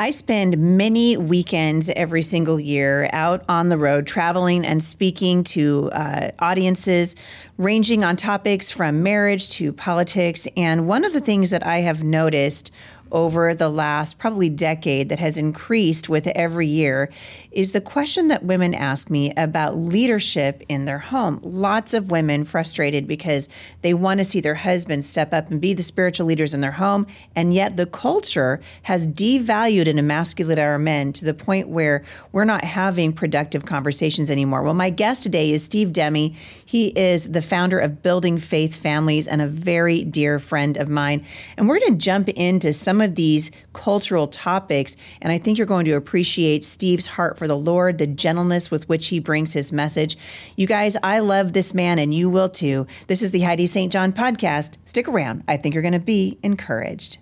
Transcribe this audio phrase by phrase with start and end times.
[0.00, 5.90] I spend many weekends every single year out on the road, traveling and speaking to
[5.92, 7.14] uh, audiences
[7.58, 10.48] ranging on topics from marriage to politics.
[10.56, 12.72] And one of the things that I have noticed
[13.12, 17.10] over the last probably decade that has increased with every year
[17.50, 21.40] is the question that women ask me about leadership in their home.
[21.42, 23.48] Lots of women frustrated because
[23.82, 26.72] they want to see their husbands step up and be the spiritual leaders in their
[26.72, 32.04] home, and yet the culture has devalued and emasculated our men to the point where
[32.32, 34.62] we're not having productive conversations anymore.
[34.62, 36.32] Well, my guest today is Steve Demme.
[36.64, 41.24] He is the founder of Building Faith Families and a very dear friend of mine.
[41.56, 45.66] And we're going to jump into some of these cultural topics, and I think you're
[45.66, 49.72] going to appreciate Steve's heart for the Lord, the gentleness with which he brings his
[49.72, 50.16] message.
[50.56, 52.86] You guys, I love this man, and you will too.
[53.06, 53.92] This is the Heidi St.
[53.92, 54.76] John podcast.
[54.84, 55.44] Stick around.
[55.48, 57.18] I think you're going to be encouraged.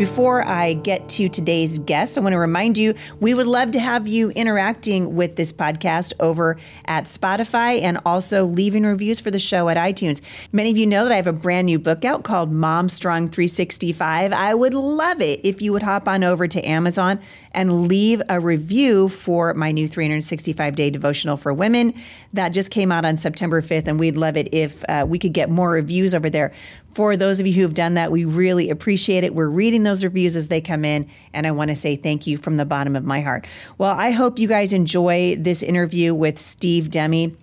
[0.00, 3.78] Before I get to today's guest, I want to remind you we would love to
[3.78, 6.56] have you interacting with this podcast over
[6.86, 10.22] at Spotify and also leaving reviews for the show at iTunes.
[10.52, 13.28] Many of you know that I have a brand new book out called Mom Strong
[13.28, 14.32] 365.
[14.32, 17.20] I would love it if you would hop on over to Amazon
[17.52, 21.94] and leave a review for my new 365 day devotional for women
[22.32, 23.88] that just came out on September 5th.
[23.88, 26.52] And we'd love it if uh, we could get more reviews over there.
[26.92, 29.34] For those of you who have done that, we really appreciate it.
[29.34, 32.36] We're reading those reviews as they come in, and I want to say thank you
[32.36, 33.46] from the bottom of my heart.
[33.78, 37.36] Well, I hope you guys enjoy this interview with Steve Demme.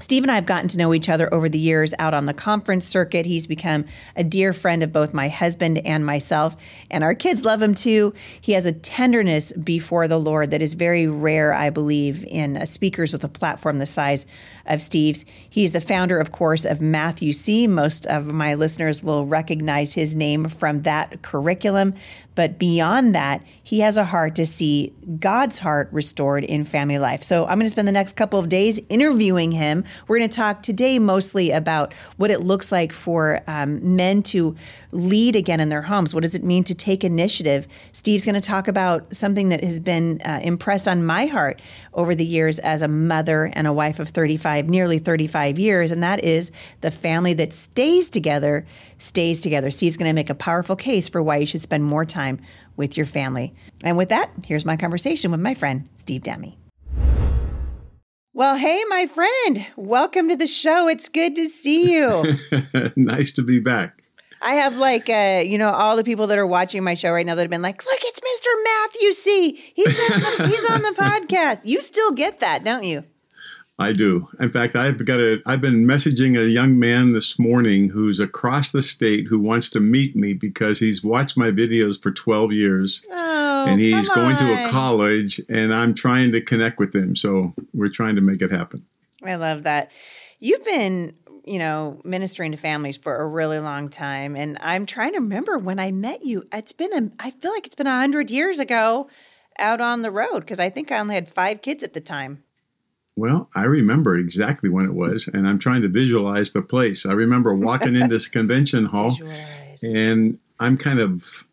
[0.00, 2.34] Steve and I have gotten to know each other over the years out on the
[2.34, 3.26] conference circuit.
[3.26, 6.54] He's become a dear friend of both my husband and myself,
[6.88, 8.14] and our kids love him too.
[8.40, 13.12] He has a tenderness before the Lord that is very rare, I believe, in speakers
[13.12, 14.24] with a platform the size
[14.66, 15.24] of Steve's.
[15.58, 20.44] He's the founder, of course, of Math-U-See Most of my listeners will recognize his name
[20.44, 21.94] from that curriculum.
[22.36, 27.24] But beyond that, he has a heart to see God's heart restored in family life.
[27.24, 29.82] So I'm going to spend the next couple of days interviewing him.
[30.06, 34.54] We're going to talk today mostly about what it looks like for um, men to
[34.92, 36.14] lead again in their homes.
[36.14, 37.66] What does it mean to take initiative?
[37.90, 41.60] Steve's going to talk about something that has been uh, impressed on my heart
[41.92, 46.02] over the years as a mother and a wife of 35, nearly 35 years, and
[46.02, 46.50] that is
[46.80, 48.66] the family that stays together
[48.98, 49.70] stays together.
[49.70, 52.40] Steve's going to make a powerful case for why you should spend more time
[52.76, 53.54] with your family.
[53.84, 56.54] And with that, here's my conversation with my friend, Steve Demme.
[58.34, 60.88] Well, hey, my friend, welcome to the show.
[60.88, 62.36] It's good to see you.
[62.96, 64.04] nice to be back.
[64.40, 67.26] I have like, uh, you know, all the people that are watching my show right
[67.26, 68.64] now that have been like, look, it's Mr.
[68.64, 71.62] Math-U-See He's the, he's on the podcast.
[71.64, 73.04] You still get that, don't you?
[73.80, 74.28] I do.
[74.40, 75.40] In fact, I've got a.
[75.46, 79.80] I've been messaging a young man this morning who's across the state who wants to
[79.80, 84.38] meet me because he's watched my videos for 12 years, oh, and he's going on.
[84.38, 87.14] to a college, and I'm trying to connect with him.
[87.14, 88.84] So we're trying to make it happen.
[89.24, 89.92] I love that.
[90.40, 95.12] You've been, you know, ministering to families for a really long time, and I'm trying
[95.12, 96.42] to remember when I met you.
[96.52, 97.10] It's been a.
[97.22, 99.08] I feel like it's been a hundred years ago,
[99.56, 102.42] out on the road because I think I only had five kids at the time.
[103.18, 107.04] Well, I remember exactly when it was, and I'm trying to visualize the place.
[107.04, 109.82] I remember walking in this convention hall, Visualize.
[109.82, 111.44] and I'm kind of,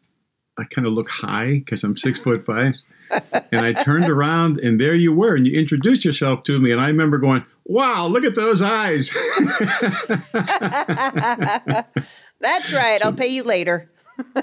[0.59, 2.75] I kind of look high because I'm six foot five,
[3.51, 6.79] and I turned around, and there you were, and you introduced yourself to me, and
[6.79, 9.09] I remember going, "Wow, look at those eyes!"
[12.41, 13.03] That's right.
[13.03, 13.89] I'll pay you later.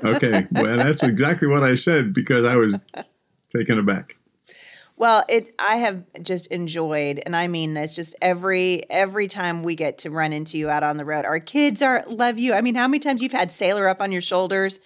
[0.05, 2.81] okay, well, that's exactly what I said because I was
[3.51, 4.17] taken aback.
[5.03, 9.75] Well, it I have just enjoyed, and I mean this, just every every time we
[9.75, 11.25] get to run into you out on the road.
[11.25, 12.55] Our kids are love you.
[12.55, 14.79] I mean, how many times you've had Sailor up on your shoulders?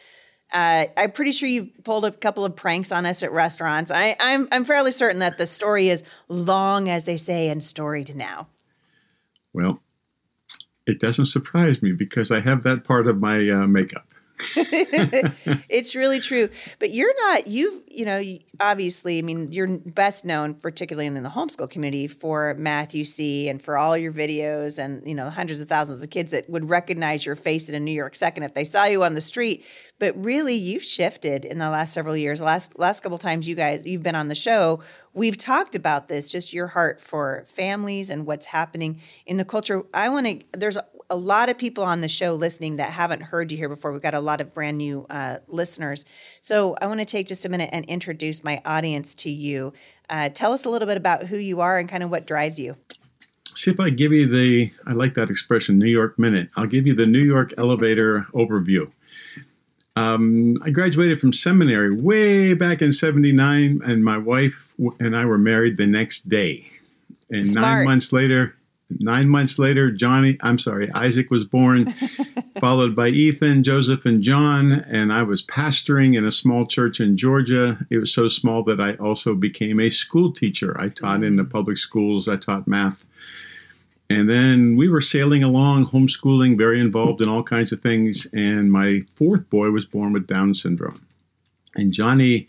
[0.51, 3.91] Uh, I'm pretty sure you've pulled a couple of pranks on us at restaurants.
[3.91, 8.17] I, I'm I'm fairly certain that the story is long, as they say, and storied
[8.17, 8.49] now.
[9.53, 9.83] Well,
[10.87, 14.07] it doesn't surprise me because I have that part of my uh, makeup.
[15.69, 16.49] it's really true.
[16.79, 18.23] But you're not, you've, you know,
[18.61, 23.79] obviously, I mean, you're best known, particularly in the homeschool community, for Math-U-See and for
[23.79, 27.37] all your videos and, you know, hundreds of thousands of kids that would recognize your
[27.37, 29.65] face in a New York second if they saw you on the street.
[29.99, 32.43] But really, you've shifted in the last several years.
[32.43, 34.81] Last last couple times you guys you've been on the show,
[35.15, 39.83] we've talked about this, just your heart for families and what's happening in the culture.
[39.95, 40.59] I want to.
[40.59, 40.77] There's
[41.09, 43.93] a lot of people on the show listening that haven't heard you here before.
[43.93, 46.05] We've got a lot of brand new uh, listeners.
[46.41, 49.73] So I want to take just a minute and introduce my audience to you.
[50.11, 52.59] Uh, tell us a little bit about who you are and kind of what drives
[52.59, 52.77] you.
[53.55, 56.49] see if I give you the, I like that expression, New York Minute.
[56.57, 58.91] I'll give you the New York elevator overview.
[59.97, 65.39] Um, I graduated from seminary way back in 79, and my wife and I were
[65.39, 66.67] married the next day.
[67.31, 67.79] And Smart.
[67.79, 68.56] nine months later,
[68.91, 71.91] nine months later, Johnny, I'm sorry, Isaac was born,
[72.61, 74.73] followed by Ethan, Joseph, and John.
[74.73, 77.79] And I was pastoring in a small church in Georgia.
[77.91, 80.79] It was so small that I also became a school teacher.
[80.81, 81.51] I taught in the mm.
[81.51, 83.05] public schools, I taught math.
[84.09, 88.27] And then we were sailing along, homeschooling, very involved in all kinds of things.
[88.33, 91.01] And my fourth boy was born with Down syndrome.
[91.75, 92.47] And Johnny,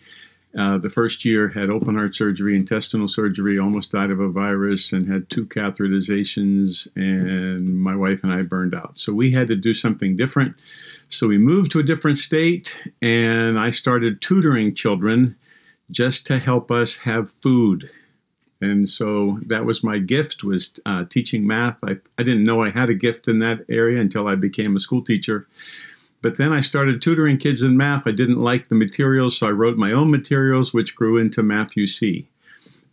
[0.57, 4.91] uh, the first year, had open heart surgery, intestinal surgery, almost died of a virus,
[4.91, 6.87] and had two catheterizations.
[6.95, 8.97] And my wife and I burned out.
[8.97, 10.55] So we had to do something different.
[11.09, 15.35] So we moved to a different state, and I started tutoring children
[15.91, 17.89] just to help us have food
[18.61, 22.69] and so that was my gift was uh, teaching math I, I didn't know i
[22.69, 25.47] had a gift in that area until i became a school teacher
[26.21, 28.07] but then i started tutoring kids in math.
[28.07, 32.27] I didn't like the materials so i wrote my own materials which grew into Math-U-See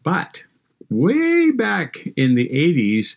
[0.03, 0.44] but
[0.91, 3.17] way back in the 80s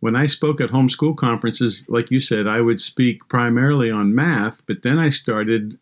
[0.00, 4.64] when i spoke at homeschool conferences like you said i would speak primarily on math
[4.66, 5.78] but then i started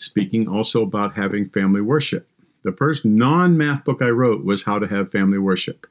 [0.00, 2.26] speaking also about having family worship.
[2.62, 5.86] The first non math book I wrote was How to Have Family Worship.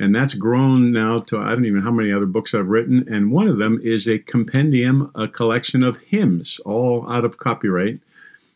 [0.00, 3.06] And that's grown now to I don't even know how many other books I've written.
[3.12, 8.00] And one of them is a compendium, a collection of hymns, all out of copyright.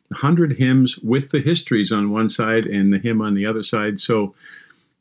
[0.09, 4.01] 100 hymns with the histories on one side and the hymn on the other side.
[4.01, 4.35] So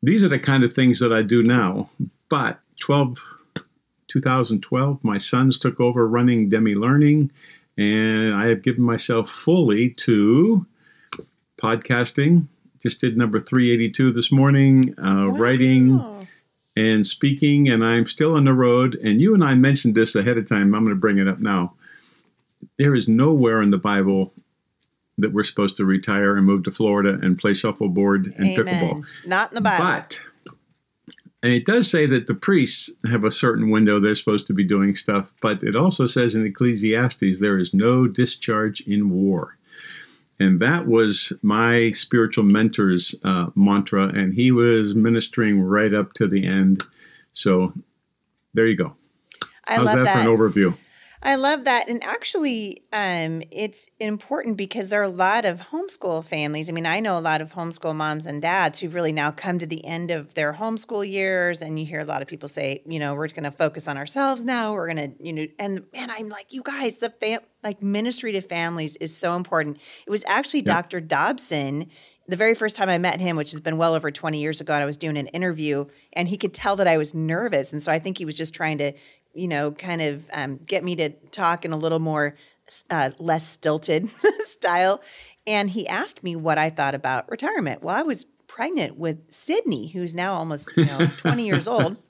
[0.02, 1.90] these are the kind of things that I do now.
[2.30, 3.20] But 12,
[4.10, 7.32] 2012, my sons took over running Demme Learning,
[7.78, 10.66] and I have given myself fully to
[11.58, 12.48] podcasting.
[12.82, 15.30] Just did number 382 this morning, uh, Wow.
[15.30, 16.04] writing
[16.76, 18.96] and speaking, and I'm still on the road.
[18.96, 20.74] And you and I mentioned this ahead of time.
[20.74, 21.74] I'm going to bring it up now.
[22.78, 24.34] There is nowhere in the Bible
[25.18, 28.92] that we're supposed to retire and move to Florida and play shuffleboard and pickleball.
[28.92, 29.06] Amen.
[29.26, 29.86] Not in the Bible.
[29.86, 30.20] But,
[31.44, 34.64] and it does say that the priests have a certain window they're supposed to be
[34.64, 39.58] doing stuff, but it also says in Ecclesiastes there is no discharge in war.
[40.40, 46.28] And that was my spiritual mentor's uh, mantra, and he was ministering right up to
[46.28, 46.84] the end.
[47.34, 47.74] So
[48.54, 48.96] there you go.
[49.68, 50.26] I How's love that, that.
[50.26, 50.78] for an overview?
[51.26, 51.88] I love that.
[51.88, 56.70] And actually, um, it's important because there are a lot of homeschool families.
[56.70, 59.58] I mean, I know a lot of homeschool moms and dads who've really now come
[59.60, 61.62] to the end of their homeschool years.
[61.62, 63.98] And you hear a lot of people say, you know, we're going to focus on
[63.98, 64.74] ourselves now.
[64.74, 68.34] We're going to, you know, and man, I'm like, you guys, the fam, like ministry
[68.34, 69.78] to families is so important.
[70.06, 71.00] It was actually Dr.
[71.00, 71.88] Dobson
[72.28, 74.74] the very first time I met him, which has been well over 20 years ago,
[74.74, 77.74] and I was doing an interview and he could tell that I was nervous.
[77.74, 78.94] And so I think he was just trying to,
[79.34, 82.36] you know, kind of um, get me to talk in a little more
[82.90, 84.10] uh, less stilted
[84.40, 85.02] style.
[85.46, 87.84] And he asked me what I thought about retirement.
[87.84, 91.98] Well, I was pregnant with Sydney, who's now almost, you know, 20 years old.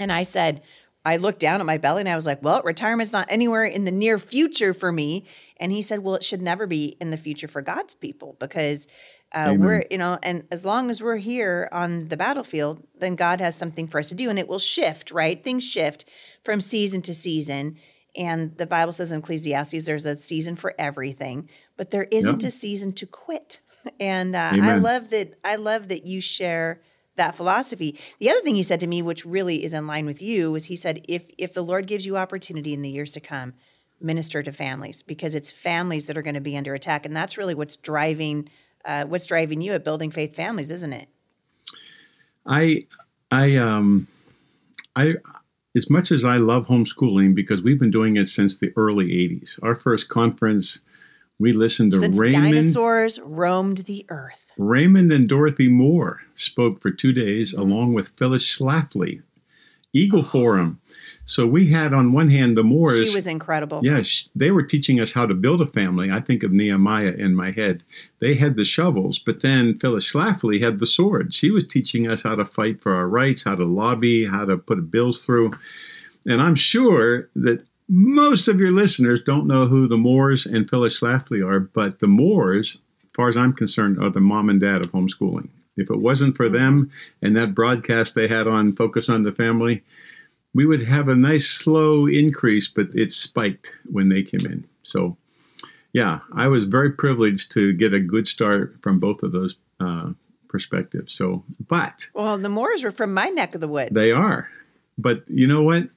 [0.00, 0.62] And I said,
[1.04, 3.84] I looked down at my belly and I was like, well, retirement's not anywhere in
[3.84, 5.26] the near future for me.
[5.58, 8.86] And he said, well, it should never be in the future for God's people because
[9.32, 13.40] uh, we're, you know, and as long as we're here on the battlefield, then God
[13.40, 15.42] has something for us to do and it will shift, right?
[15.42, 16.04] Things shift
[16.42, 17.76] from season to season.
[18.16, 22.48] And the Bible says in Ecclesiastes, there's a season for everything, but there isn't Yep.
[22.48, 23.58] a season to quit.
[23.98, 25.34] And uh, I love that.
[25.42, 26.80] I love that you share
[27.16, 27.98] that philosophy.
[28.20, 30.66] The other thing he said to me, which really is in line with you, was
[30.66, 33.54] he said, if if the Lord gives you opportunity in the years to come,
[34.00, 37.36] minister to families because it's families that are going to be under attack, and that's
[37.36, 38.48] really what's driving
[38.84, 41.08] uh, what's driving you at building faith families, isn't it?
[42.46, 42.82] I,
[43.30, 44.06] I, um,
[44.96, 45.14] I,
[45.74, 49.58] as much as I love homeschooling because we've been doing it since the early '80s.
[49.62, 50.80] Our first conference,
[51.38, 54.52] we listened to Since Raymond, dinosaurs roamed the earth.
[54.58, 57.62] Raymond and Dorothy Moore spoke for two days, mm-hmm.
[57.62, 59.22] along with Phyllis Schlafly,
[59.92, 60.24] Eagle oh.
[60.24, 60.80] Forum.
[61.24, 63.08] So we had on one hand the Moores.
[63.08, 63.80] She was incredible.
[63.82, 64.02] Yeah,
[64.34, 66.10] they were teaching us how to build a family.
[66.10, 67.84] I think of Nehemiah in my head.
[68.18, 71.32] They had the shovels, but then Phyllis Schlafly had the sword.
[71.32, 74.58] She was teaching us how to fight for our rights, how to lobby, how to
[74.58, 75.52] put bills through.
[76.26, 81.00] And I'm sure that most of your listeners don't know who the Moores and Phyllis
[81.00, 84.84] Schlafly are, but the Moores, as far as I'm concerned, are the mom and dad
[84.84, 85.48] of homeschooling.
[85.76, 86.90] If it wasn't for them
[87.22, 89.82] and that broadcast they had on Focus on the Family,
[90.54, 94.64] we would have a nice slow increase, but it spiked when they came in.
[94.82, 95.16] So,
[95.92, 100.10] yeah, I was very privileged to get a good start from both of those uh,
[100.48, 101.14] perspectives.
[101.14, 103.92] So, but Well, the Moores were from my neck of the woods.
[103.92, 104.48] they are.
[104.98, 105.88] But you know what?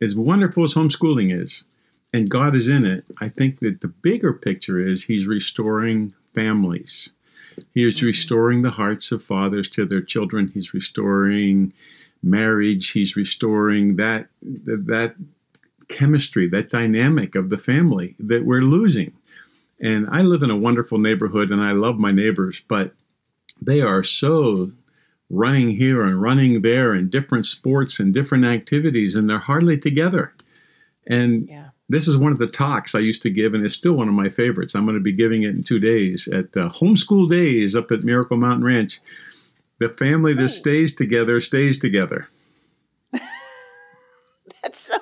[0.00, 1.64] As wonderful as homeschooling is,
[2.14, 7.10] and God is in it, I think that the bigger picture is He's restoring families.
[7.74, 10.48] He is restoring the hearts of fathers to their children.
[10.54, 11.72] He's restoring
[12.22, 12.90] marriage.
[12.90, 15.14] He's restoring that that
[15.88, 19.12] chemistry, that dynamic of the family that we're losing.
[19.80, 22.92] And I live in a wonderful neighborhood and I love my neighbors, but
[23.60, 24.70] they are so
[25.30, 30.32] running here and running there and different sports and different activities and they're hardly together.
[31.06, 31.68] And yeah.
[31.88, 34.14] this is one of the talks I used to give and it's still one of
[34.14, 34.74] my favorites.
[34.74, 38.04] I'm going to be giving it in 2 days at uh, Homeschool Days up at
[38.04, 39.00] Miracle Mountain Ranch.
[39.78, 42.28] The family that stays together stays together.
[44.62, 44.96] That's so.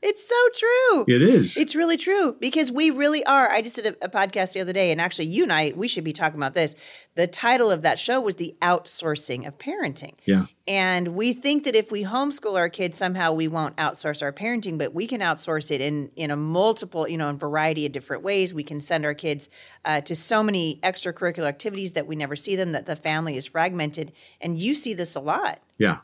[0.00, 1.04] It's so true.
[1.08, 1.56] It is.
[1.56, 3.50] It's really true because we really are.
[3.50, 5.88] I just did a, a, podcast the other day, and actually, you and I, we
[5.88, 6.76] should be talking about this.
[7.16, 10.14] The title of that show was The Outsourcing of Parenting.
[10.24, 10.46] Yeah.
[10.68, 14.78] And we think that if we homeschool our kids, somehow we won't outsource our parenting,
[14.78, 18.22] but we can outsource it in, in a multiple, you know, in variety of different
[18.22, 18.54] ways.
[18.54, 19.48] We can send our kids
[19.84, 23.48] uh, to so many extracurricular activities that we never see them, that the family is
[23.48, 24.12] fragmented.
[24.40, 25.60] And you see this a lot.
[25.76, 25.98] Yeah.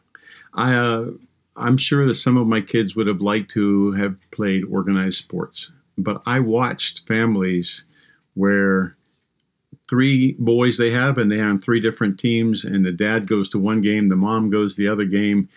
[0.52, 1.10] I, uh,
[1.56, 5.70] I'm sure that some of my kids would have liked to have played organized sports,
[5.96, 7.84] but I watched families
[8.34, 8.96] where
[9.88, 13.58] three boys they have and they're on three different teams and the dad goes to
[13.58, 15.48] one game the mom goes the other game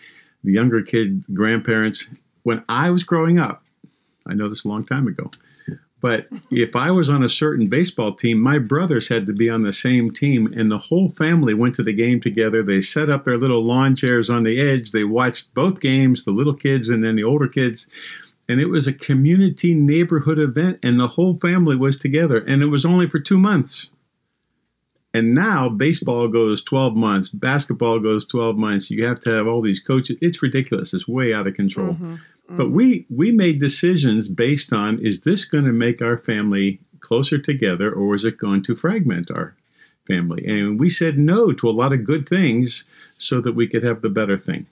[0.44, 2.08] the younger kid grandparents.
[2.42, 3.62] When i was growing up
[4.26, 5.30] i know this a long time ago
[6.00, 9.62] but if I was on a certain baseball team, my brothers had to be on
[9.62, 12.62] the same team, and the whole family went to the game together.
[12.62, 14.92] They set up their little lawn chairs on the edge.
[14.92, 17.88] They watched both games, the little kids and then the older kids.
[18.48, 22.38] And it was a community neighborhood event, and the whole family was together.
[22.38, 23.90] And it was only for two months.
[25.12, 28.90] And now baseball goes 12 months, basketball goes 12 months.
[28.90, 30.16] You have to have all these coaches.
[30.20, 30.94] It's ridiculous.
[30.94, 31.94] It's way out of control.
[31.94, 32.16] Mm-hmm.
[32.56, 37.38] But we we made decisions based on is this going to make our family closer
[37.38, 39.54] together or is it going to fragment our
[40.06, 40.44] family?
[40.46, 42.84] And we said no to a lot of good things
[43.18, 44.66] so that we could have the better thing.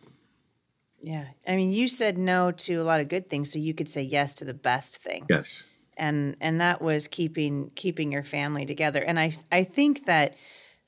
[1.00, 1.26] Yeah.
[1.46, 4.02] I mean, you said no to a lot of good things so you could say
[4.02, 5.26] yes to the best thing.
[5.28, 5.64] Yes.
[5.98, 9.02] And and that was keeping keeping your family together.
[9.02, 10.34] And I I think that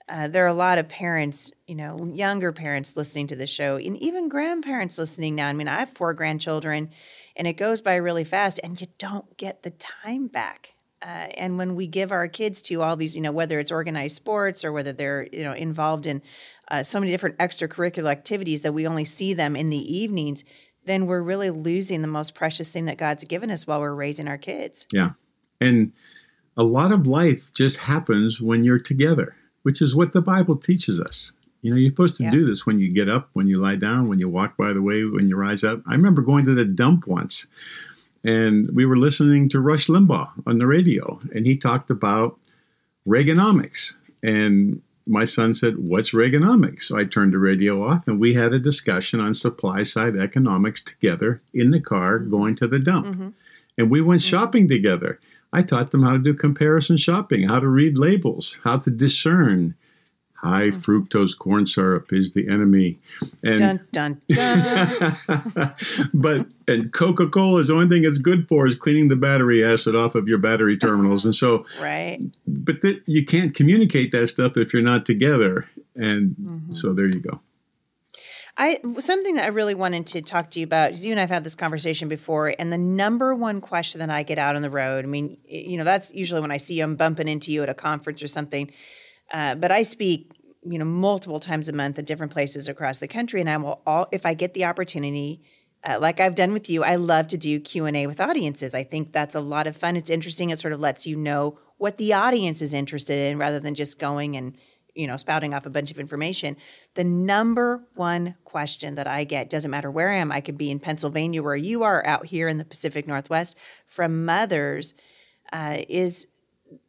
[0.08, 3.76] uh, there are a lot of parents, you know, younger parents listening to the show,
[3.76, 5.48] and even grandparents listening now.
[5.48, 6.90] I mean, I have four grandchildren,
[7.36, 10.74] and it goes by really fast, and you don't get the time back.
[11.00, 14.16] Uh, and when we give our kids to all these, you know, whether it's organized
[14.16, 16.20] sports or whether they're, you know, involved in
[16.70, 20.42] uh, so many different extracurricular activities that we only see them in the evenings,
[20.86, 24.26] then we're really losing the most precious thing that God's given us while we're raising
[24.26, 24.86] our kids.
[24.92, 25.10] Yeah.
[25.60, 25.92] And
[26.56, 31.00] a lot of life just happens when you're together which is what the Bible teaches
[31.00, 31.32] us.
[31.62, 32.30] You know, you're supposed to yeah.
[32.30, 34.82] do this when you get up, when you lie down, when you walk by the
[34.82, 35.80] way, when you rise up.
[35.86, 37.46] I remember going to the dump once,
[38.24, 42.38] and we were listening to Rush Limbaugh on the radio, and he talked about
[43.06, 43.94] Reaganomics.
[44.22, 46.82] And my son said, What's Reaganomics?
[46.84, 50.80] So I turned the radio off, and we had a discussion on supply side economics
[50.80, 53.06] together in the car going to the dump.
[53.06, 53.28] Mm-hmm.
[53.78, 54.28] And we went mm-hmm.
[54.28, 55.18] shopping together.
[55.52, 59.74] I taught them how to do comparison shopping, how to read labels, how to discern.
[60.34, 60.92] High mm-hmm.
[60.92, 62.96] fructose corn syrup is the enemy.
[63.42, 65.74] And dun, dun, dun.
[66.14, 69.64] but and Coca Cola is the only thing it's good for is cleaning the battery
[69.64, 71.24] acid off of your battery terminals.
[71.24, 72.20] And so, right.
[72.46, 75.68] But th- you can't communicate that stuff if you're not together.
[75.96, 76.72] And mm-hmm.
[76.72, 77.40] so there you go.
[78.60, 81.30] I something that I really wanted to talk to you about because you and I've
[81.30, 84.70] had this conversation before, and the number one question that I get out on the
[84.70, 85.04] road.
[85.04, 87.68] I mean, you know, that's usually when I see you, I'm bumping into you at
[87.68, 88.70] a conference or something.
[89.32, 90.32] Uh, but I speak,
[90.64, 93.80] you know, multiple times a month at different places across the country, and I will
[93.86, 95.40] all if I get the opportunity.
[95.84, 98.74] Uh, like I've done with you, I love to do Q and A with audiences.
[98.74, 99.94] I think that's a lot of fun.
[99.94, 100.50] It's interesting.
[100.50, 104.00] It sort of lets you know what the audience is interested in, rather than just
[104.00, 104.56] going and
[104.98, 106.56] you know, spouting off a bunch of information.
[106.94, 110.32] The number one question that I get doesn't matter where I am.
[110.32, 114.24] I could be in Pennsylvania, where you are, out here in the Pacific Northwest, from
[114.24, 114.94] mothers,
[115.52, 116.26] uh, is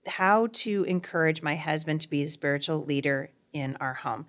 [0.08, 4.26] how to encourage my husband to be the spiritual leader in our home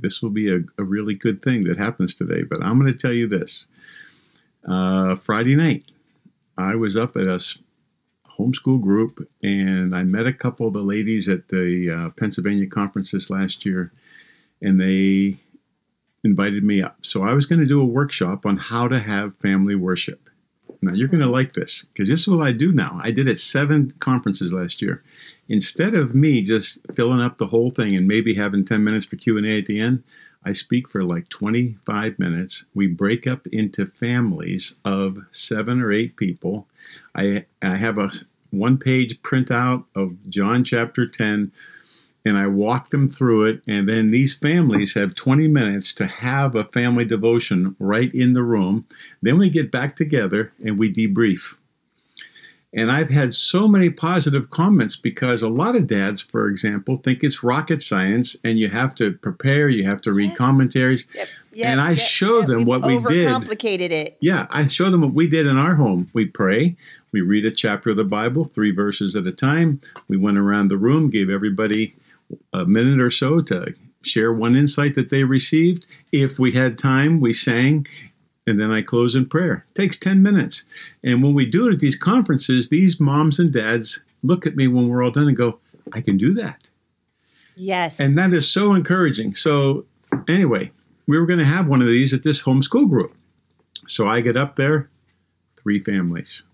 [0.00, 2.42] this will be a, a really good thing that happens today.
[2.42, 3.66] But I'm going to tell you this
[4.66, 5.84] uh, Friday night,
[6.56, 7.38] I was up at a
[8.38, 13.30] homeschool group and I met a couple of the ladies at the uh, Pennsylvania conferences
[13.30, 13.92] last year,
[14.62, 15.38] and they
[16.24, 16.98] invited me up.
[17.02, 20.27] So I was going to do a workshop on how to have family worship.
[20.82, 21.34] Now you're going to mm-hmm.
[21.34, 23.00] like this because this is what I do now.
[23.02, 25.02] I did it seven conferences last year.
[25.48, 29.16] Instead of me just filling up the whole thing and maybe having 10 minutes for
[29.16, 30.02] Q&A at the end,
[30.44, 32.64] I speak for like 25 minutes.
[32.74, 36.66] We break up into families of seven or eight people.
[37.14, 38.10] I, I have a
[38.50, 41.52] one page printout of John chapter 10
[42.24, 43.62] and I walk them through it.
[43.66, 48.42] And then these families have 20 minutes to have a family devotion right in the
[48.42, 48.86] room.
[49.22, 51.56] Then we get back together and we debrief.
[52.74, 57.24] And I've had so many positive comments because a lot of dads, for example, think
[57.24, 61.06] it's rocket science and you have to prepare, you have to read commentaries.
[61.14, 63.26] Yep, yep, and I yep, show them what we did.
[63.26, 64.18] Complicated it.
[64.20, 66.10] Yeah, I show them what we did in our home.
[66.12, 66.76] We pray,
[67.10, 69.80] we read a chapter of the Bible, three verses at a time.
[70.08, 71.94] We went around the room, gave everybody
[72.52, 75.86] a minute or so to share one insight that they received.
[76.12, 77.86] If we had time, we sang,
[78.46, 79.66] and then I close in prayer.
[79.70, 80.64] It takes 10 minutes.
[81.02, 84.68] And when we do it at these conferences, these moms and dads look at me
[84.68, 85.58] when we're all done and go,
[85.92, 86.68] I can do that.
[87.56, 88.00] Yes.
[88.00, 89.34] And that is so encouraging.
[89.34, 89.84] So,
[90.28, 90.70] anyway,
[91.06, 93.14] we were going to have one of these at this homeschool group.
[93.86, 94.90] So I get up there,
[95.60, 96.44] three families.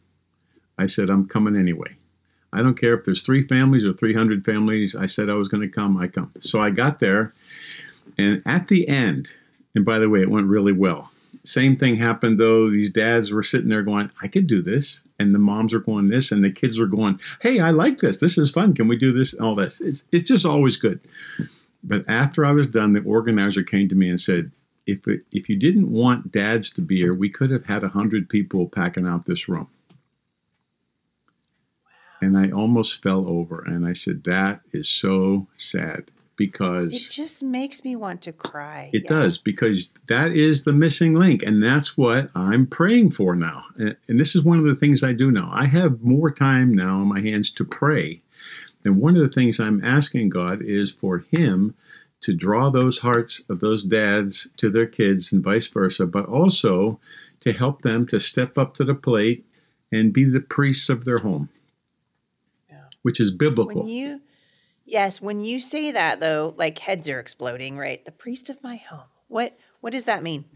[0.79, 1.97] I said, I'm coming anyway.
[2.55, 4.95] I don't care if there's three families or 300 families.
[4.95, 6.33] I said I was going to come, I come.
[6.39, 7.35] So I got there,
[8.19, 9.35] and at the end,
[9.75, 11.11] and by the way, it went really well.
[11.43, 12.71] Same thing happened though.
[12.71, 15.03] These dads were sitting there going, I could do this.
[15.19, 18.19] And the moms are going this, and the kids were going, Hey, I like this.
[18.19, 18.75] This is fun.
[18.75, 19.35] Can we do this?
[19.35, 19.81] And all this.
[19.81, 21.01] It's, it's just always good.
[21.83, 24.51] But after I was done, the organizer came to me and said,
[24.87, 28.29] if, it, if you didn't want dads to be here, we could have had 100
[28.29, 29.69] people packing out this room
[32.25, 33.63] and I almost fell over.
[33.67, 38.91] And I said, That is so sad because it just makes me want to cry.
[38.93, 39.11] It yeah.
[39.11, 41.43] does because that is the missing link.
[41.43, 43.65] And that's what I'm praying for now.
[43.77, 45.51] And, and this is one of the things I do now.
[45.53, 48.21] I have more time now in my hands to pray.
[48.85, 51.75] And one of the things I'm asking God is for Him
[52.23, 56.99] to draw those hearts of those dads to their kids and vice versa, but also
[57.41, 59.45] to help them to step up to the plate
[59.93, 61.49] and be the priests of their home
[63.05, 63.83] which is biblical.
[63.83, 64.23] When you,
[64.87, 68.03] yes, when you say that though, like heads are exploding, right?
[68.05, 69.09] The priest of my home.
[69.29, 70.47] What what does that mean?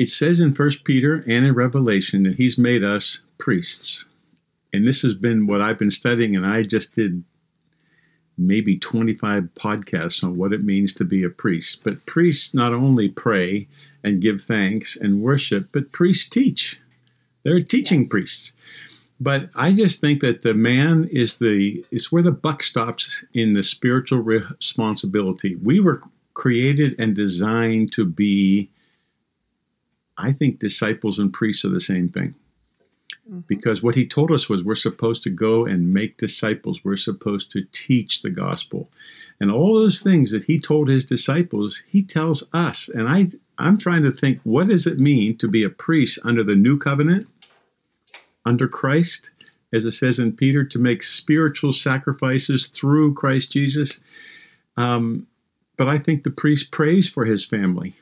[0.00, 4.04] It says in First Peter and in Revelation that He's made us priests,
[4.72, 7.22] and this has been what I've been studying, and I just did
[8.36, 11.82] maybe 25 podcasts on what it means to be a priest.
[11.84, 13.68] But priests not only pray
[14.02, 16.80] and give thanks and worship, but priests teach.
[17.44, 18.10] They're teaching yes.
[18.10, 18.52] priests.
[19.22, 23.52] But I just think that the man is the is where the buck stops in
[23.52, 25.54] the spiritual responsibility.
[25.56, 26.02] We were
[26.34, 28.68] created and designed to be
[30.18, 32.34] I think disciples and priests are the same thing.
[33.30, 33.40] Mm-hmm.
[33.46, 36.80] Because what he told us was we're supposed to go and make disciples.
[36.82, 38.90] We're supposed to teach the gospel.
[39.38, 42.88] And all those things that he told his disciples, he tells us.
[42.88, 46.42] And I I'm trying to think what does it mean to be a priest under
[46.42, 47.28] the new covenant?
[48.44, 49.30] Under Christ
[49.72, 54.00] as it says in Peter, to make spiritual sacrifices through Christ Jesus.
[54.76, 55.26] Um,
[55.76, 57.96] but I think the priest prays for his family.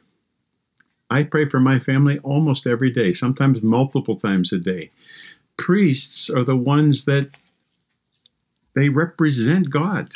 [1.11, 4.91] I pray for my family almost every day, sometimes multiple times a day.
[5.57, 7.31] Priests are the ones that
[8.75, 10.13] they represent God.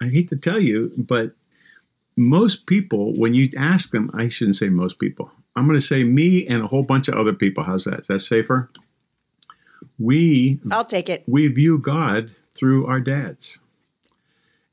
[0.00, 1.32] I hate to tell you, but
[2.16, 6.04] most people, when you ask them, I shouldn't say most people, I'm going to say
[6.04, 7.62] me and a whole bunch of other people.
[7.62, 8.00] How's that?
[8.00, 8.68] Is that safer?
[10.02, 11.24] We I'll take it.
[11.26, 13.58] We view God through our dads.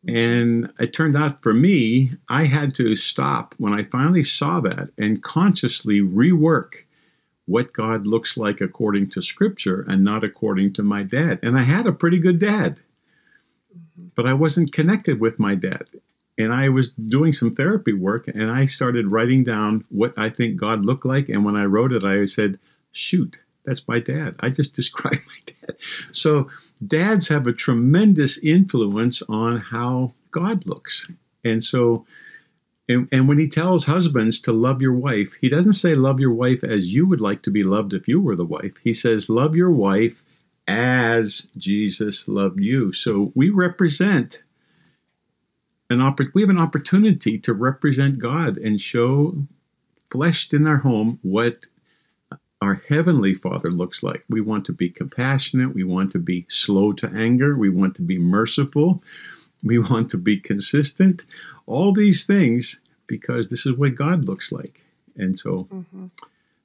[0.07, 4.89] And it turned out for me, I had to stop when I finally saw that
[4.97, 6.85] and consciously rework
[7.45, 11.39] what God looks like according to scripture and not according to my dad.
[11.43, 12.79] And I had a pretty good dad,
[14.15, 15.83] but I wasn't connected with my dad.
[16.37, 20.55] And I was doing some therapy work and I started writing down what I think
[20.55, 21.27] God looked like.
[21.27, 22.57] And when I wrote it, I said,
[22.93, 24.35] shoot, that's my dad.
[24.39, 25.75] I just described my dad.
[26.11, 26.49] So
[26.85, 31.09] dads have a tremendous influence on how God looks.
[31.43, 32.05] And so,
[32.87, 36.33] and, and when he tells husbands to love your wife, he doesn't say love your
[36.33, 38.73] wife as you would like to be loved if you were the wife.
[38.83, 40.23] He says love your wife
[40.67, 42.93] as Jesus loved you.
[42.93, 44.43] So we represent
[45.89, 49.35] an oppor- we have an opportunity to represent God and show
[50.11, 51.65] fleshed in our home what
[52.61, 54.23] our heavenly father looks like.
[54.29, 58.01] We want to be compassionate, we want to be slow to anger, we want to
[58.01, 59.01] be merciful,
[59.63, 61.25] we want to be consistent.
[61.65, 64.81] All these things because this is what God looks like.
[65.17, 66.07] And so mm-hmm.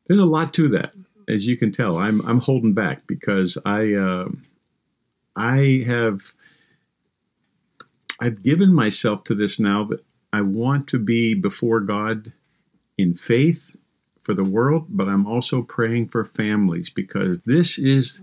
[0.07, 0.93] there's a lot to that.
[1.27, 4.29] As you can tell, I'm I'm holding back because I uh,
[5.35, 6.35] I have
[8.21, 12.31] I've given myself to this now that I want to be before God
[12.99, 13.75] in faith
[14.25, 18.23] for the world, but I'm also praying for families because this is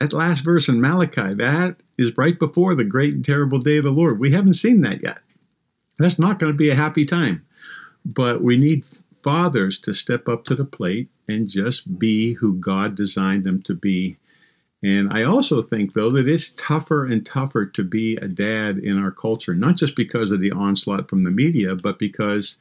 [0.00, 1.34] that last verse in Malachi.
[1.34, 4.18] That is right before the great and terrible day of the Lord.
[4.18, 5.18] We haven't seen that yet.
[5.98, 7.44] That's not going to be a happy time.
[8.06, 8.86] But we need
[9.22, 13.74] fathers to step up to the plate and just be who God designed them to
[13.74, 14.16] be
[14.82, 18.98] and I also think, though, that it's tougher and tougher to be a dad in
[18.98, 22.56] our culture, not just because of the onslaught from the media, but because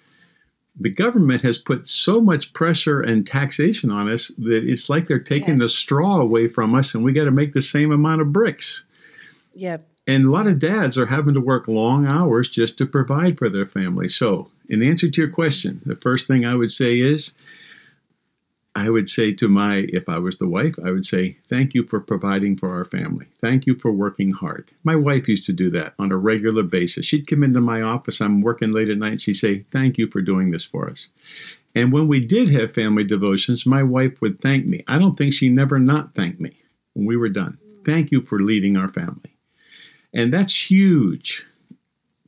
[0.80, 5.20] the government has put so much pressure and taxation on us that it's like they're
[5.20, 5.60] taking yes.
[5.60, 8.84] the straw away from us and we got to make the same amount of bricks.
[9.54, 9.86] Yep.
[10.08, 13.50] And a lot of dads are having to work long hours just to provide for
[13.50, 14.08] their family.
[14.08, 17.34] So, in answer to your question, the first thing I would say is
[18.80, 21.86] I would say to my, if I was the wife, I would say, thank you
[21.86, 23.26] for providing for our family.
[23.42, 24.72] Thank you for working hard.
[24.86, 27.06] My wife used to do that on a regular basis.
[27.06, 30.22] She'd come into my office, I'm working late at night, she'd say, thank you for
[30.22, 31.10] doing this for us.
[31.76, 34.82] And when we did have family devotions, my wife would thank me.
[34.88, 36.58] I don't think she never not thanked me
[36.94, 37.58] when we were done.
[37.86, 39.36] Thank you for leading our family.
[40.14, 41.46] And that's huge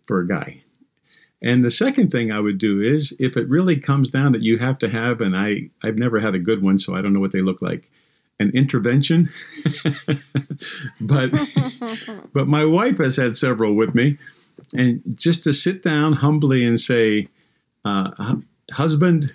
[0.03, 0.63] for a guy.
[1.41, 4.59] And the second thing I would do is if it really comes down that you
[4.59, 7.19] have to have, and I, I've never had a good one, so I don't know
[7.19, 7.89] what they look like,
[8.39, 9.29] an intervention.
[11.01, 11.31] but
[12.33, 14.17] but my wife has had several with me.
[14.77, 17.27] And just to sit down humbly and say,
[17.83, 18.35] uh,
[18.71, 19.33] husband,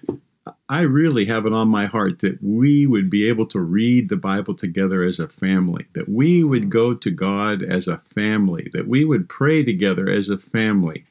[0.69, 4.17] I really have it on my heart that we would be able to read the
[4.17, 8.87] Bible together as a family, that we would go to God as a family, that
[8.87, 11.05] we would pray together as a family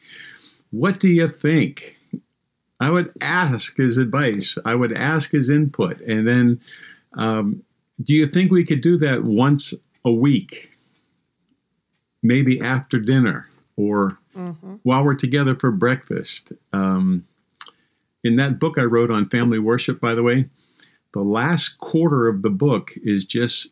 [0.76, 1.98] what do you think?
[2.82, 4.58] I would ask his advice.
[4.66, 6.02] I would ask his input.
[6.02, 6.62] And then,
[7.14, 7.64] um,
[8.04, 10.70] do you think we could do that once a week?
[12.22, 14.76] Maybe after dinner or mm-hmm.
[14.84, 16.52] while we're together for breakfast.
[16.74, 17.26] Um,
[18.26, 20.50] in that book I wrote on family worship, by the way,
[21.14, 23.70] the last quarter of the book is just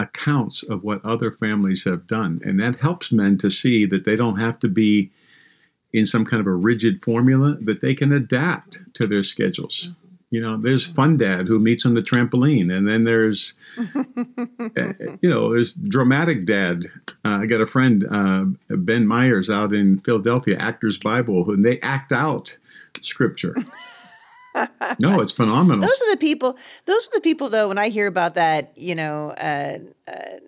[0.00, 2.40] accounts of what other families have done.
[2.44, 5.12] And that helps men to see that they don't have to be
[5.92, 9.88] in some kind of a rigid formula that they can adapt to their schedules.
[9.90, 10.02] Mm-hmm.
[10.32, 14.04] You know, there's Fun Dad who meets on the trampoline, and then there's, uh,
[15.20, 16.86] you know, there's Dramatic Dad.
[17.22, 21.78] Uh, I got a friend, uh, Ben Myers, out in Philadelphia, Actors Bible, and they
[21.80, 22.56] act out
[23.02, 23.54] scripture.
[24.98, 25.82] no, it's phenomenal.
[25.82, 26.56] Those are the people.
[26.86, 27.68] Those are the people, though.
[27.68, 30.38] When I hear about that, you know, uh, uh,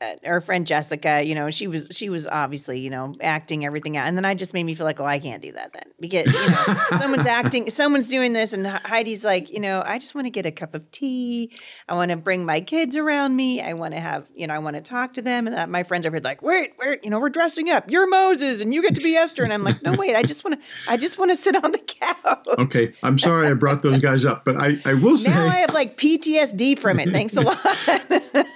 [0.00, 3.96] Uh, our friend Jessica, you know, she was she was obviously, you know, acting everything
[3.98, 5.82] out, and then I just made me feel like, oh, I can't do that then.
[6.00, 10.14] Because you know someone's acting, someone's doing this, and Heidi's like, you know, I just
[10.14, 11.52] want to get a cup of tea,
[11.88, 14.58] I want to bring my kids around me, I want to have, you know, I
[14.58, 17.10] want to talk to them, and that, my friends over here like, wait, wait, you
[17.10, 19.82] know, we're dressing up, you're Moses, and you get to be Esther, and I'm like,
[19.82, 22.46] no, wait, I just want to, I just want to sit on the couch.
[22.58, 25.56] Okay, I'm sorry I brought those guys up, but I, I will say now I
[25.56, 27.12] have like PTSD from it.
[27.12, 27.58] Thanks a lot.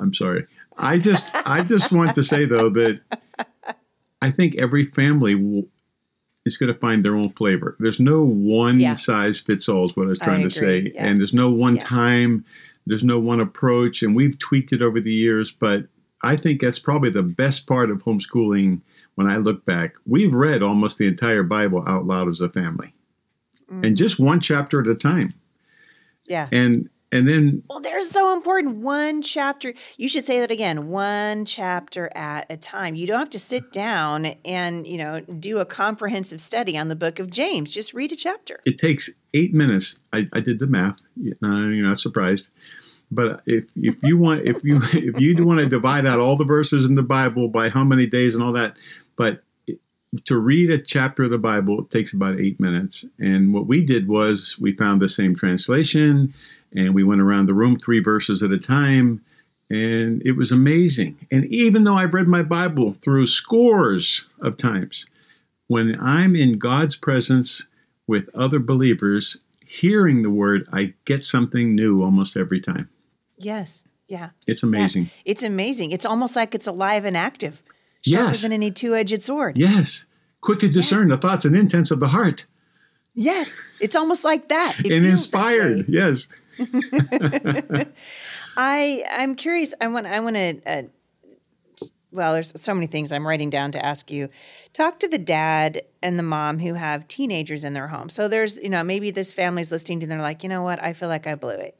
[0.00, 0.46] I'm sorry.
[0.78, 3.00] I just I just want to say though that
[4.22, 5.68] I think every family w-
[6.46, 7.76] is going to find their own flavor.
[7.80, 8.94] There's no one Yeah.
[8.94, 11.06] size fits all is what I was I trying to say, yeah.
[11.06, 11.82] and there's no one Yeah.
[11.82, 12.44] time,
[12.86, 15.52] there's no one approach, and we've tweaked it over the years.
[15.52, 15.86] But
[16.22, 18.80] I think that's probably the best part of homeschooling.
[19.16, 22.94] When I look back, we've read almost the entire Bible out loud as a family,
[23.70, 23.84] Mm-hmm.
[23.84, 25.28] and just one chapter at a time,
[26.26, 26.48] Yeah.
[26.52, 28.76] and and then Well, they're so important.
[28.78, 32.94] One chapter, you should say that again, one chapter at a time.
[32.94, 36.96] You don't have to sit down and, you know, do a comprehensive study on the
[36.96, 37.72] book of James.
[37.72, 38.60] Just read a chapter.
[38.64, 39.98] it takes eight minutes.
[40.12, 40.98] I, I did the math.
[41.16, 42.50] You- You're not surprised,
[43.10, 46.36] but if if you want if you if you do want to divide out all
[46.36, 48.76] the verses in the Bible by how many days and all that,
[49.16, 49.42] but
[50.24, 53.04] to read a chapter of the Bible it takes about eight minutes.
[53.20, 56.34] And what we did was we found the same translation,
[56.74, 59.22] and we went around the room three verses at a time.
[59.70, 61.16] And it was amazing.
[61.30, 65.06] And even though I've read my Bible through scores of times,
[65.68, 67.66] when I'm in God's presence
[68.08, 72.88] with other believers, hearing the word, I get something new almost every time.
[73.38, 73.84] Yes.
[74.08, 74.30] Yeah.
[74.48, 75.04] It's amazing.
[75.04, 75.10] Yeah.
[75.26, 75.92] It's amazing.
[75.92, 77.62] It's almost like it's alive and active,
[78.04, 78.42] sharper Yes.
[78.42, 79.56] than any two edged sword.
[79.56, 80.04] Yes.
[80.40, 82.46] Quick to discern the thoughts and intents of the heart
[83.14, 83.58] Yes.
[83.80, 84.76] It's almost like that.
[84.78, 85.84] It and feels that inspired.
[85.88, 86.28] Yes.
[88.56, 89.74] I I'm curious.
[89.80, 90.60] I want I want to.
[90.66, 90.82] Uh,
[92.12, 94.30] well, there's so many things I'm writing down to ask you.
[94.72, 98.08] Talk to the dad and the mom who have teenagers in their home.
[98.08, 100.10] So there's you know maybe this family's listening and.
[100.10, 100.82] They're like, you know what?
[100.82, 101.76] I feel like I blew it.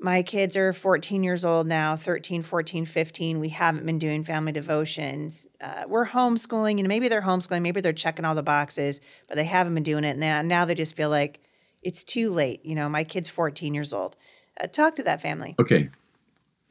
[0.00, 3.40] My kids are 14 years old now, 13, 14, 15.
[3.40, 5.48] We haven't been doing family devotions.
[5.60, 6.76] Uh, we're homeschooling.
[6.76, 9.82] You know, maybe they're homeschooling, maybe they're checking all the boxes, but they haven't been
[9.82, 10.10] doing it.
[10.10, 11.40] And now, now they just feel like
[11.82, 12.64] it's too late.
[12.64, 14.16] You know, my kid's 14 years old.
[14.60, 15.54] Uh, talk to that family.
[15.60, 15.90] Okay.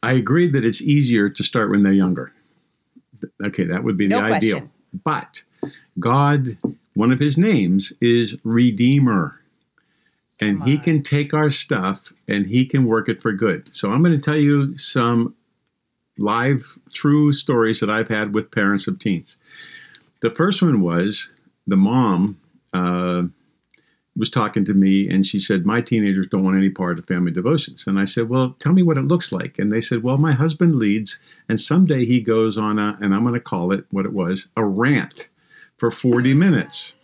[0.04, 2.32] I agree that it's easier to start when they're younger.
[3.44, 4.60] Okay, that would be the No ideal.
[4.60, 4.72] question.
[5.04, 5.44] But
[6.00, 6.58] God,
[6.94, 9.40] one of his names is Redeemer.
[10.40, 13.74] And he can take our stuff and he can work it for good.
[13.76, 15.34] So I'm going to tell you some
[16.20, 19.38] live, true stories that I've had with parents of teens.
[20.22, 21.32] The first one was
[21.66, 22.40] the mom
[22.72, 23.24] uh,
[24.18, 27.32] was talking to me and she said, My teenagers don't want any part of family
[27.32, 27.86] devotions.
[27.88, 29.60] And I said, Well, tell me what it looks like.
[29.60, 33.24] And they said, Well, my husband leads, and someday he goes on a, and I'm
[33.24, 35.30] going to call it what it was, a rant
[35.78, 36.96] for 40 minutes.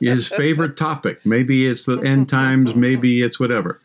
[0.00, 1.24] His favorite topic.
[1.24, 3.80] Maybe it's the end times, maybe it's whatever.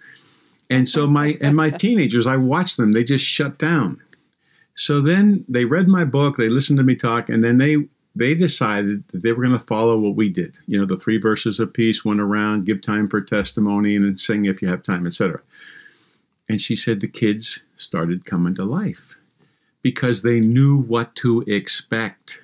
[0.69, 4.01] And so my and my teenagers, I watched them, they just shut down.
[4.73, 8.33] So then they read my book, they listened to me talk, and then they they
[8.33, 10.53] decided that they were going to follow what we did.
[10.67, 14.17] You know, the three verses of peace, went around, give time for testimony, and then
[14.17, 15.41] sing if you have time, etc.
[16.47, 19.15] And she said the kids started coming to life
[19.81, 22.41] because they knew what to expect.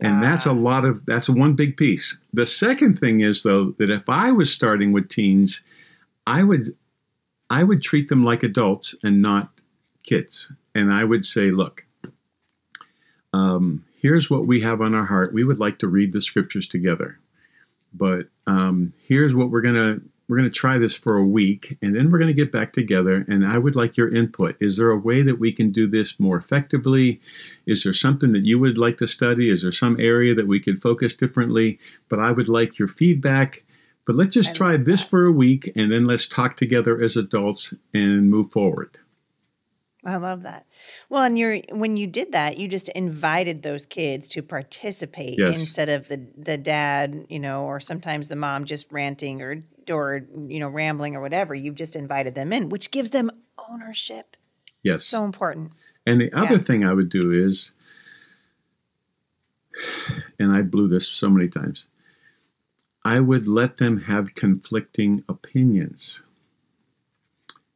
[0.00, 2.18] And that's a lot of that's one big piece.
[2.32, 5.62] The second thing is though that if I was starting with teens,
[6.26, 6.76] I would
[7.48, 9.50] I would treat them like adults and not
[10.02, 10.52] kids.
[10.74, 11.84] And I would say, look,
[13.32, 15.32] um, here's what we have on our heart.
[15.32, 17.18] We would like to read the scriptures together,
[17.94, 22.10] but um, here's what we're gonna we're gonna try this for a week, and then
[22.10, 23.24] we're gonna get back together.
[23.28, 24.56] And I would like your input.
[24.60, 27.18] Is there a way that we can do this more effectively?
[27.64, 29.50] Is there something that you would like to study?
[29.50, 31.78] Is there some area that we could focus differently?
[32.10, 33.64] But I would like your feedback.
[34.06, 35.08] But let's just I try this that.
[35.08, 38.98] for a week, and then let's talk together as adults and move forward.
[40.06, 40.66] I love that.
[41.08, 45.56] Well, and you're when you did that, you just invited those kids to participate Yes.
[45.56, 50.26] instead of the the dad, you know, or sometimes the mom just ranting or or
[50.48, 51.54] you know rambling or whatever.
[51.54, 53.30] You've just invited them in, which gives them
[53.70, 54.36] ownership.
[54.82, 55.04] Yes.
[55.04, 55.72] So important.
[56.06, 56.58] And the other Yeah.
[56.58, 57.72] thing I would do is,
[60.38, 61.86] and I blew this so many times,
[63.04, 66.22] I would let them have conflicting opinions.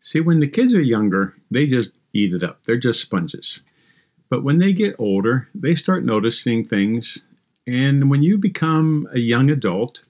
[0.01, 2.65] See, when the kids are younger, they just eat it up.
[2.65, 3.61] They're just sponges.
[4.31, 7.23] But when they get older, they start noticing things.
[7.67, 10.03] And when you become a young adult,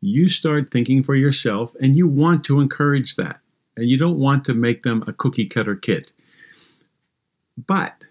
[0.00, 3.40] you start thinking for yourself and you want to encourage that.
[3.76, 6.12] And you don't want to make them a cookie cutter kid.
[7.66, 8.04] But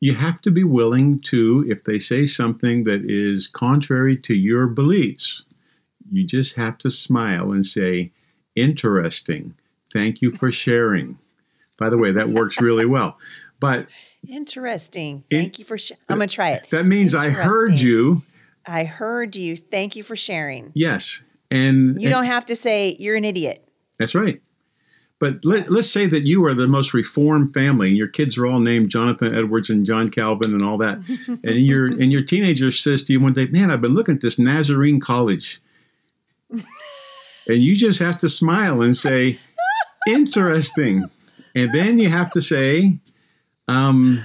[0.00, 4.66] you have to be willing to, if they say something that is contrary to your
[4.66, 5.44] beliefs,
[6.10, 8.10] you just have to smile and say,
[8.56, 9.54] Interesting.
[9.92, 11.18] Thank you for sharing.
[11.80, 13.18] By the way, that works really well.
[13.58, 13.88] But
[14.28, 15.24] Interesting.
[15.30, 15.76] It- Thank you for.
[15.78, 16.68] Sh- I'm gonna try it.
[16.70, 18.22] that means I heard you.
[18.66, 19.56] I heard you.
[19.56, 20.70] Thank you for sharing.
[20.74, 21.22] Yes.
[21.50, 23.66] And You don't have to say you're an idiot.
[23.98, 24.40] That's right.
[25.18, 28.46] But let, let's say that you are the most reformed family, and your kids are
[28.46, 30.98] all named Jonathan Edwards and John Calvin and all that,
[31.44, 34.20] and your and your teenager says to you one day, "Man, I've been looking at
[34.22, 35.60] this Nazarene college,"
[36.50, 36.62] and
[37.46, 39.38] you just have to smile and say,
[40.08, 41.04] "Interesting,"
[41.54, 42.98] and then you have to say,
[43.68, 44.24] um,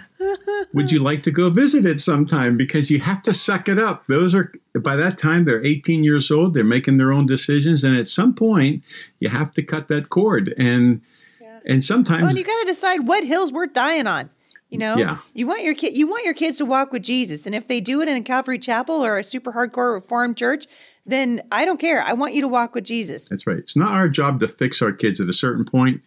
[0.74, 2.58] would you like to go visit it sometime?
[2.58, 4.08] Because you have to suck it up.
[4.08, 6.54] Those are by that time they're 18 years old.
[6.54, 8.86] They're making their own decisions, and at some point
[9.20, 10.54] you have to cut that cord.
[10.58, 11.02] And
[11.40, 11.60] yeah.
[11.66, 14.30] and sometimes well, you got to decide what hill's worth dying on.
[14.70, 15.20] You know, yeah.
[15.34, 17.80] you want your kid, you want your kids to walk with Jesus, and if they
[17.80, 20.66] do it in a Calvary Chapel or a super hardcore Reformed church,
[21.06, 22.02] then I don't care.
[22.02, 23.30] I want you to walk with Jesus.
[23.30, 23.58] That's right.
[23.58, 26.02] It's not our job to fix our kids at a certain point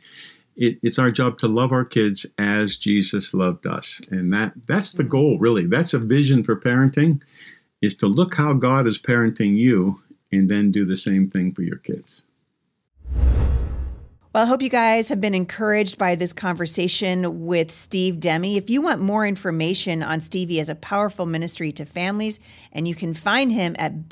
[0.59, 4.93] it, it's our job to love our kids as Jesus loved us, and that that's
[4.93, 5.39] the goal.
[5.39, 7.21] Really, that's a vision for parenting,
[7.81, 11.63] is to look how God is parenting you, and then do the same thing for
[11.63, 12.23] your kids.
[14.35, 18.45] Well, I hope you guys have been encouraged by this conversation with Steve Demme.
[18.45, 22.39] If you want more information on Stevie as a powerful ministry to families,
[22.71, 24.09] and you can find him at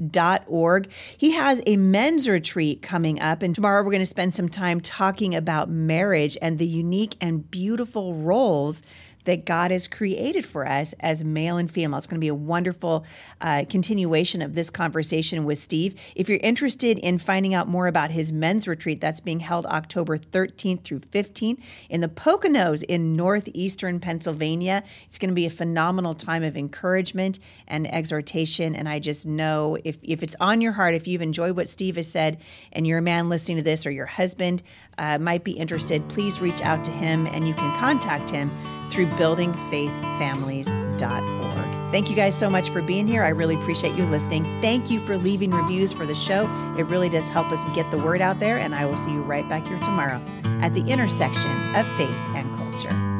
[0.00, 0.90] buildingfaithfamilies.org.
[1.18, 4.80] He has a men's retreat coming up, and tomorrow we're going to spend some time
[4.80, 8.82] talking about marriage and the unique and beautiful roles
[9.24, 11.98] that God has created for us as male and female.
[11.98, 13.04] It's going to be a wonderful
[13.40, 15.94] uh, continuation of this conversation with Steve.
[16.14, 20.18] If you're interested in finding out more about his men's retreat, that's being held October
[20.18, 24.82] 13th through 15th in the Poconos in northeastern Pennsylvania.
[25.08, 28.74] It's going to be a phenomenal time of encouragement and exhortation.
[28.76, 31.96] And I just know if, if it's on your heart, if you've enjoyed what Steve
[31.96, 32.40] has said,
[32.72, 34.62] and you're a man listening to this or your husband,
[34.98, 38.50] uh, might be interested, please reach out to him and you can contact him
[38.90, 41.92] through buildingfaithfamilies.org.
[41.92, 43.22] Thank you guys so much for being here.
[43.22, 44.42] I really appreciate you listening.
[44.60, 46.50] Thank you for leaving reviews for the show.
[46.76, 49.22] It really does help us get the word out there, and I will see you
[49.22, 50.20] right back here tomorrow
[50.60, 53.13] at the intersection of faith and culture.